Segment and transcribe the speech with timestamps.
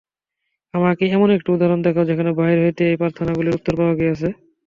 [0.73, 4.27] আমাকে এমন একটি উদাহরণ দেখাও, যেখানে বাহির হইতে এই প্রার্থনাগুলির উত্তর পাওয়া গিয়াছে।